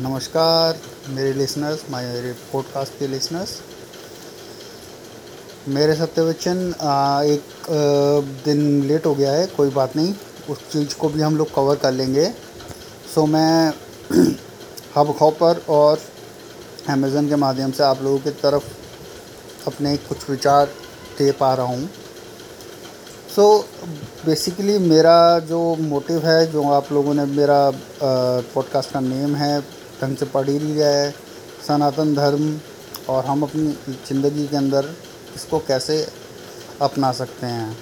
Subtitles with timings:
[0.00, 0.76] नमस्कार,
[1.08, 3.50] मेरे लिसनर्स मेरे पॉडकास्ट के लिसनर्स
[5.68, 6.58] मेरे सत्य बच्चन
[7.26, 7.66] एक
[8.44, 10.14] दिन लेट हो गया है, कोई बात नहीं।
[10.50, 12.26] उस चीज़ को भी हम लोग कवर कर लेंगे।
[13.14, 13.72] सो मैं
[14.96, 16.00] हब खॉपर और
[16.88, 18.68] अमेज़न के माध्यम से आप लोगों की तरफ़
[19.66, 20.66] अपने कुछ विचार
[21.18, 21.88] दे पा रहा हूँ।
[23.36, 23.58] सो
[24.26, 27.60] बेसिकली मेरा जो मोटिव है, जो आप लोगों ने मेरा
[28.54, 31.10] पॉडकास्ट का नेम है ढंग से पढ़ ही लिया है
[31.66, 32.58] सनातन धर्म
[33.08, 33.70] और हम अपनी
[34.08, 34.94] ज़िंदगी के अंदर
[35.36, 36.06] इसको कैसे
[36.82, 37.76] अपना सकते हैं।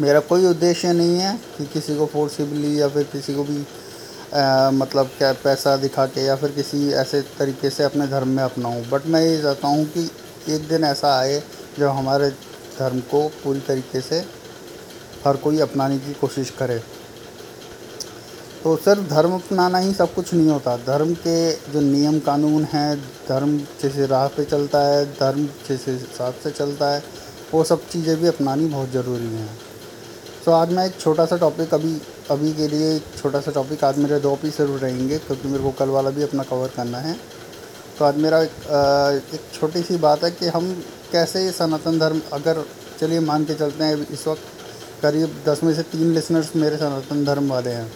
[0.00, 3.64] मेरा कोई उद्देश्य नहीं है कि किसी को फोर्सिबली या फिर किसी को भी
[4.34, 8.42] आ, मतलब क्या पैसा दिखा के या फिर किसी ऐसे तरीके से अपने धर्म में
[8.42, 10.04] अपनाऊँ। बट मैं ये चाहता हूँ कि
[10.48, 11.42] एक दिन ऐसा आए
[11.78, 12.30] जब हमारे
[12.78, 14.18] धर्म को पूरी तरीके से
[15.26, 16.80] हर कोई अपनाने की कोशिश करे।
[18.62, 22.96] तो सिर्फ़ धर्म अपनाना ही सब कुछ नहीं होता। धर्म के जो नियम कानून हैं,
[23.28, 27.02] धर्म जैसे राह पे चलता है, धर्म जैसे हिसाब से चलता है,
[27.52, 29.48] वो सब चीज़ें भी अपनानी बहुत ज़रूरी हैं।
[30.44, 33.84] तो आज मैं एक छोटा सा टॉपिक अभी अभी के लिए एक छोटा सा टॉपिक
[33.84, 37.16] आज मेरे दो ज़रूर रहेंगे, क्योंकि मेरे को कल वाला भी अपना कवर करना है।
[37.98, 40.70] तो आज मेरा एक छोटी सी बात है कि हम
[41.12, 42.64] कैसे सनातन धर्म, अगर
[43.00, 47.24] चलिए मान के चलते हैं, इस वक्त करीब दस में से तीन लिसनर्स मेरे सनातन
[47.24, 47.90] धर्म वाले हैं।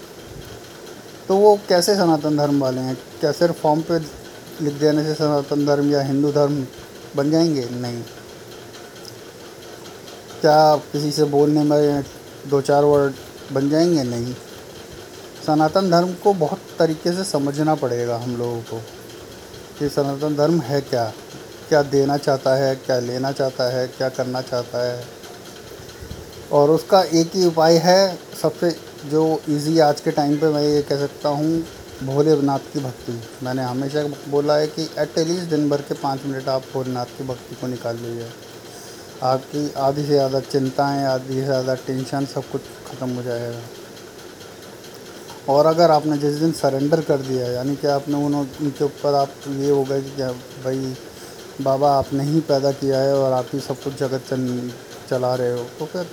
[1.29, 2.99] तो वो कैसे सनातन धर्म वाले हैं?
[3.21, 3.99] क्या सिर्फ़ फॉर्म पे
[4.65, 6.67] लिख देने से सनातन धर्म या हिंदू धर्म
[7.17, 7.69] बन जाएँगे?
[7.71, 8.03] नहीं।
[10.41, 12.05] क्या किसी से बोलने में
[12.47, 13.15] दो चार वर्ड
[13.53, 14.03] बन जाएँगे?
[14.03, 14.35] नहीं।
[15.47, 18.83] सनातन धर्म को बहुत तरीके से समझना पड़ेगा हम लोगों को
[19.79, 21.13] कि सनातन धर्म है क्या?
[21.69, 22.77] क्या देना चाहता है?
[22.77, 23.89] क्या लेना चाहता है?
[23.89, 25.05] क्या करना चाहता है?
[26.53, 30.81] और उसका एक ही उपाय है सबसे जो इजी आज के टाइम पे मैं ये
[30.83, 31.65] कह सकता हूँ,
[32.05, 36.63] भोलेनाथ की भक्ति। मैंने हमेशा बोला है कि एटलीस्ट दिन भर के पाँच मिनट आप
[36.73, 38.29] भोलेनाथ की भक्ति को निकाल लीजिए।
[39.25, 43.61] आपकी आधी से ज़्यादा चिंताएँ, आधी से ज़्यादा टेंशन सब कुछ ख़त्म हो जाएगा।
[45.49, 49.35] और अगर आपने जिस दिन सरेंडर कर दिया, यानी कि आपने उन, उनके ऊपर आप
[49.49, 50.23] ये हो गए कि
[50.65, 50.95] भाई,
[51.63, 54.35] बाबा आपने ही पैदा किया है और आप ही सब कुछ जगत
[55.11, 56.05] चला रहे हो तो फिर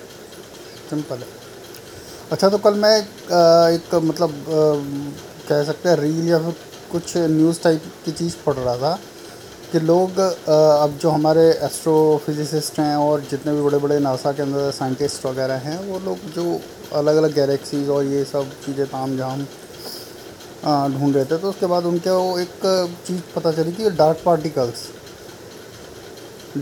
[0.90, 1.41] सिंपल है।
[2.31, 4.34] अच्छा तो कल मैं एक मतलब
[5.47, 6.53] कह सकते हैं रील या फिर
[6.92, 8.94] कुछ न्यूज़ टाइप की चीज़ पढ़ रहा था
[9.72, 14.72] कि लोग अब जो हमारे एस्ट्रोफिजिसिस्ट हैं और जितने भी बड़े बड़े नासा के अंदर
[14.72, 16.59] साइंटिस्ट वगैरह हैं, वो लोग जो
[17.00, 19.44] अलग अलग गैलेक्सीज और ये सब चीज़ें ताम झाम
[20.94, 22.56] ढूंढ रहे थे तो उसके बाद उनके वो एक
[23.08, 24.88] चीज़ पता चली कि डार्क पार्टिकल्स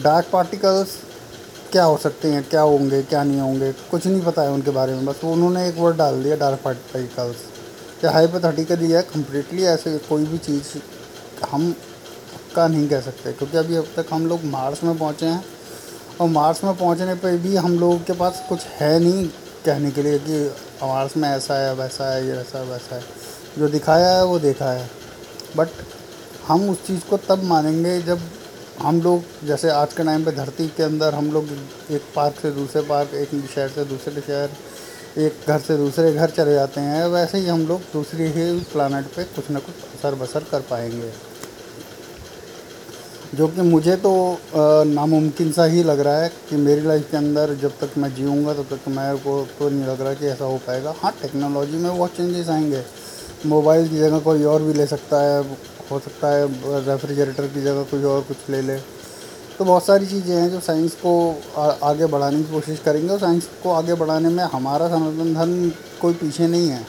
[0.04, 0.98] डार्क पार्टिकल्स
[1.72, 4.94] क्या हो सकते हैं, क्या होंगे, क्या नहीं होंगे, कुछ नहीं पता है उनके बारे
[4.94, 7.44] में, बस उन्होंने एक वर्ड डाल दिया डार्क पार्टिकल्स
[8.00, 10.78] क्या हाइपोथेटिकल दिया है कम्प्लीटली ऐसे कोई भी चीज़
[11.50, 11.74] हम
[12.56, 15.44] का नहीं कह सकते, क्योंकि अभी अब तक हम लोग मार्स में पहुँचे हैं,
[16.22, 19.28] और मार्स में पहुँचने पर भी हम लोगों के पास कुछ है नहीं
[19.66, 20.44] कहने के लिए कि
[20.84, 23.04] मार्स में ऐसा है वैसा है, ये ऐसा वैसा है।
[23.58, 24.90] जो दिखाया है, वो देखा है।
[25.58, 25.70] बट
[26.48, 28.22] हम उस चीज़ को तब मानेंगे जब
[28.82, 31.48] हम लोग जैसे आज के टाइम पे धरती के अंदर हम लोग
[31.92, 34.50] एक पार्क से दूसरे पार्क, एक शहर से दूसरे शहर,
[35.18, 39.06] एक घर से दूसरे घर चले जाते हैं। वैसे ही हम लोग दूसरी ही प्लानट
[39.16, 41.12] पे कुछ ना कुछ असर बसर कर पाएँगे।
[43.36, 44.14] जो कि मुझे तो
[44.86, 48.54] नामुमकिन सा ही लग रहा है कि मेरी लाइफ के अंदर जब तक मैं जीऊँगा,
[48.54, 51.98] तब तक मेरे को तो नहीं लग रहा कि ऐसा हो पाएगा। हाँ टेक्नोलॉजी में
[51.98, 52.84] बहुत चेंजेस आएँगे।
[53.46, 55.44] मोबाइल की जगह कोई और भी ले सकता है
[55.92, 56.48] हो सकता है,
[56.86, 58.78] रेफ्रिजरेटर की जगह कुछ और कुछ ले ले।
[59.58, 61.12] तो बहुत सारी चीज़ें हैं जो साइंस को
[61.84, 65.70] आगे बढ़ाने की कोशिश करेंगे। और साइंस को आगे बढ़ाने में हमारा सनातन धर्म
[66.02, 66.86] कोई पीछे नहीं है।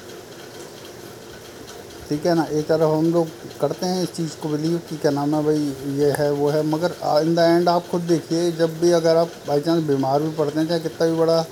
[2.08, 2.44] ठीक है ना?
[2.44, 3.26] एक तरफ़ हम लोग
[3.60, 6.62] करते हैं इस चीज़ को बिलीव कि क्या नाम है भाई, ये है, वो है।
[6.66, 10.30] मगर इन द एंड आप खुद देखिए, जब भी अगर आप बाई चांस बीमार भी
[10.36, 11.44] पड़ते हैं, चाहे कितना भी बड़ा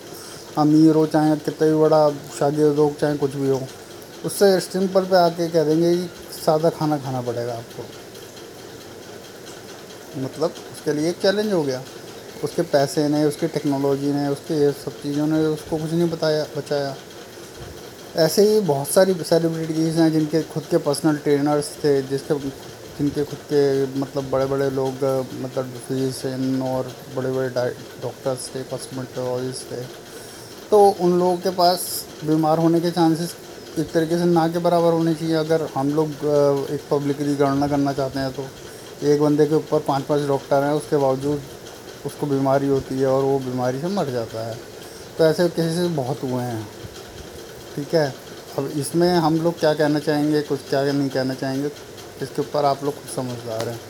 [0.59, 2.09] अमीर हो, चाहे कितना भी बड़ा
[2.39, 3.61] शादी लोग चाहे कुछ भी हो
[4.25, 6.09] उससे सिंपल पे आके कह देंगे कि
[6.47, 7.83] सादा खाना खाना पड़ेगा आपको।
[10.23, 11.83] मतलब उसके लिए एक चैलेंज हो गया।
[12.45, 16.97] उसके पैसे ने, उसकी टेक्नोलॉजी ने, उसके सब चीज़ों ने उसको कुछ नहीं बताया, बचाया।
[18.17, 22.39] ऐसे ही बहुत सारी सेलिब्रिटीज़ हैं जिनके खुद के पर्सनल ट्रेनर्स थे, जिसके,
[22.99, 24.93] जिनके खुद के मतलब बड़े बड़े लोग
[25.35, 29.83] मतलब फिजिशियन और बड़े बड़े डॉक्टर्स थे कॉस्मेटोलॉजिस्ट थे।
[30.71, 33.35] तो उन लोगों के पास बीमार होने के चांसेस
[33.79, 37.67] एक तरीके से ना के बराबर होनी चाहिए। अगर हम लोग एक पब्लिक पब्लिकली गणना
[37.69, 38.45] करना चाहते हैं तो
[39.07, 41.43] एक बंदे के ऊपर पाँच पाँच डॉक्टर हैं, उसके बावजूद
[42.07, 44.57] उसको बीमारी होती है और वो बीमारी से मर जाता है।
[45.19, 46.67] तो ऐसे केसेस बहुत हुए हैं।
[47.77, 48.15] ठीक है?
[48.59, 51.71] अब इसमें हम लोग क्या कहना चाहेंगे, कुछ क्या नहीं कहना चाहेंगे,
[52.23, 53.81] इसके ऊपर आप लोग खुद समझदार हैं।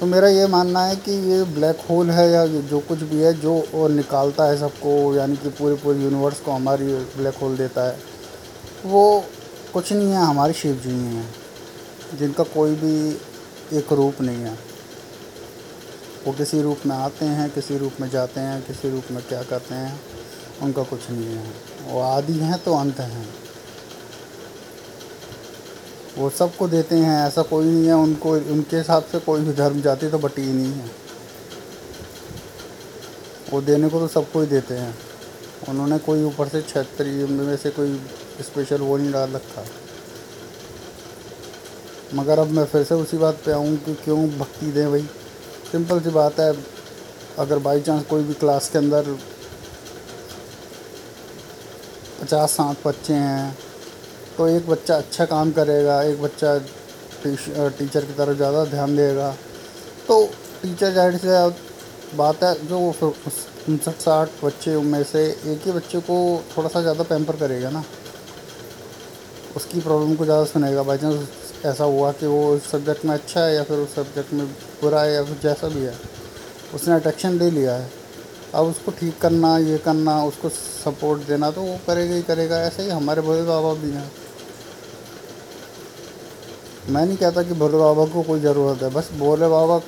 [0.00, 3.32] तो मेरा ये मानना है कि ये ब्लैक होल है या जो कुछ भी है,
[3.40, 8.11] जो निकालता है सबको, यानी कि पूरे पूरे यूनिवर्स को हमारी ब्लैक होल देता है।
[8.86, 9.24] वो
[9.74, 11.34] कुछ नहीं है, हमारे शिव जी हैं,
[12.18, 13.20] जिनका कोई भी
[13.78, 14.58] एक रूप नहीं है।
[16.26, 19.42] वो किसी रूप में आते हैं, किसी रूप में जाते हैं, किसी रूप में क्या
[19.42, 20.00] करते हैं,
[20.62, 21.54] उनका कुछ नहीं है।
[21.86, 23.34] वो आदि हैं तो अंत हैं।
[26.18, 29.80] वो सबको देते हैं, ऐसा कोई नहीं है, उनको, उनके हिसाब से कोई भी धर्म
[29.80, 30.90] जाति तो बटी ही नहीं है।
[33.50, 35.11] वो देने को तो सबको ही देते हैं।
[35.68, 37.94] उन्होंने कोई ऊपर से क्षेत्रीय में से कोई
[38.42, 39.64] स्पेशल वो नहीं डाल रखा।
[42.14, 45.02] मगर अब मैं फिर से उसी बात पे आऊँ कि क्यों भक्ति दें भाई।
[45.72, 46.52] सिंपल सी बात है,
[47.38, 49.16] अगर बाई चांस कोई भी क्लास के अंदर
[52.22, 53.56] पचास सात बच्चे हैं
[54.36, 56.58] तो एक बच्चा अच्छा काम करेगा, एक बच्चा
[57.24, 59.30] टीचर की तरफ़ ज़्यादा ध्यान देगा।
[60.08, 60.24] तो
[60.62, 61.28] टीचर ज़ाहिर से
[62.14, 66.16] बात है जो उनसठ, साठ बच्चे में से एक ही बच्चे को
[66.56, 67.82] थोड़ा सा ज़्यादा पैम्पर करेगा ना?
[69.56, 73.40] उसकी प्रॉब्लम को ज़्यादा सुनेगा। बाई चांस ऐसा हुआ कि वो उस सब्जेक्ट में अच्छा
[73.40, 74.46] है या फिर उस सब्जेक्ट में
[74.82, 75.94] बुरा है या फिर जैसा भी है।
[76.74, 77.90] उसने अटेक्शन ले लिया है।
[78.54, 82.82] अब उसको ठीक करना, ये करना, उसको सपोर्ट देना तो वो करेगा ही करेगा। ऐसे
[82.82, 84.10] ही हमारे भोले बाबा भी हैं।
[86.88, 89.78] मैं नहीं कहता कि भोले बाबा को कोई ज़रूरत है। बस भोले बाबा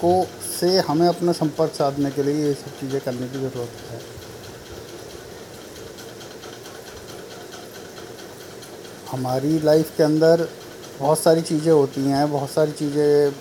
[0.00, 0.12] को
[0.50, 4.00] से हमें अपना संपर्क साधने के लिए ये सब चीज़ें करने की ज़रूरत है।
[9.10, 10.48] हमारी लाइफ के अंदर
[10.98, 13.32] बहुत सारी चीज़ें होती हैं, बहुत सारी चीज़ें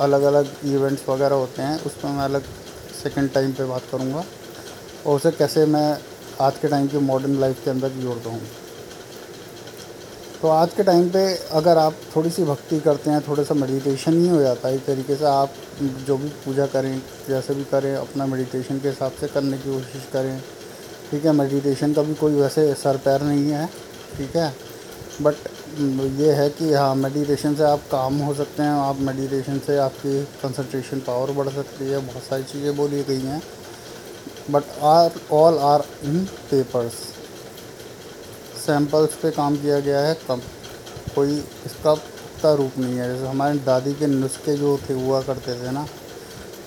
[0.00, 2.42] अलग अलग इवेंट्स वगैरह होते हैं उस पर मैं अलग
[3.02, 4.24] सेकंड टाइम पे बात करूँगा।
[5.06, 5.98] और उसे कैसे मैं
[6.40, 8.40] आज के टाइम की मॉडर्न लाइफ के अंदर जोड़ता हूँ
[10.42, 11.22] तो आज के टाइम पे
[11.58, 14.84] अगर आप थोड़ी सी भक्ति करते हैं, थोड़ा सा मेडिटेशन ही हो जाता है, एक
[14.86, 15.54] तरीके से आप
[16.06, 20.06] जो भी पूजा करें, जैसे भी करें, अपना मेडिटेशन के हिसाब से करने की कोशिश
[20.12, 20.40] करें।
[21.10, 23.66] ठीक है मेडिटेशन का भी कोई वैसे सर पैर नहीं है,
[24.16, 24.52] ठीक है?
[25.22, 25.34] बट
[26.20, 30.22] ये है कि हाँ मेडिटेशन से आप काम हो सकते हैं, आप मेडिटेशन से आपकी
[30.42, 33.42] कंसंट्रेशन पावर बढ़ सकती है, बहुत सारी चीज़ें बोली गई हैं।
[34.50, 37.06] But are all are in papers
[38.68, 40.40] samples पे काम किया गया है कम
[41.14, 41.36] कोई
[41.66, 45.70] इसका पुख्ता रूप नहीं है। जैसे हमारे दादी के नुस्खे जो थे हुआ करते थे
[45.72, 45.86] ना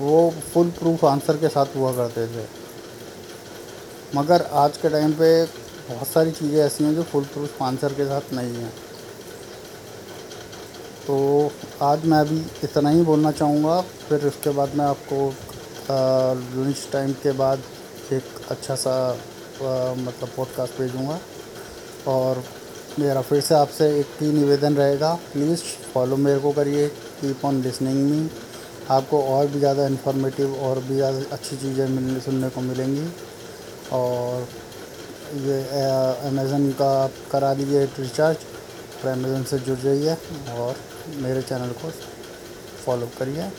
[0.01, 2.45] वो फुल प्रूफ आंसर के साथ हुआ करते थे।
[4.15, 5.30] मगर आज के टाइम पे
[5.89, 8.74] बहुत सारी चीज़ें ऐसी हैं जो फुल प्रूफ आंसर के साथ नहीं हैं।
[11.07, 11.18] तो
[11.83, 15.27] आज मैं अभी इतना ही बोलना चाहूँगा फिर उसके बाद मैं आपको
[16.57, 17.63] लंच टाइम के बाद
[18.13, 21.19] एक अच्छा सा आ, मतलब पॉडकास्ट भेजूँगा।
[22.07, 22.44] और
[23.00, 25.62] मेरा फिर से आपसे एक ही निवेदन रहेगा। प्लीज़
[25.94, 26.88] फॉलो मेरे को करिए।
[27.21, 28.30] कीप ऑन लिसनिंग मी
[28.92, 33.07] आपको और भी ज़्यादा इन्फॉर्मेटिव और भी ज़्यादा अच्छी चीज़ें मिलने, सुनने को मिलेंगी।
[33.94, 34.48] और
[35.42, 35.59] ये
[36.27, 38.38] अमेज़न का आप करा दीजिए रिचार्ज
[39.04, 40.15] और अमेज़न से जुड़ जाइए
[40.57, 40.75] और
[41.18, 41.92] मेरे चैनल को
[42.86, 43.50] फॉलो करिए।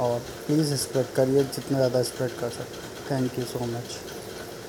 [0.00, 3.98] और प्लीज़ स्प्रेड करिए जितना ज़्यादा स्प्रेड कर सकते थैंक यू सो मच